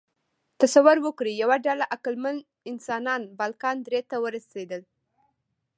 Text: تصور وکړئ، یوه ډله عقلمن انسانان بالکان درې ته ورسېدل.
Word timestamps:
تصور 0.61 0.97
وکړئ، 1.05 1.33
یوه 1.43 1.57
ډله 1.65 1.85
عقلمن 1.95 2.37
انسانان 2.71 3.21
بالکان 3.39 3.77
درې 3.87 4.01
ته 4.09 4.15
ورسېدل. 4.23 4.81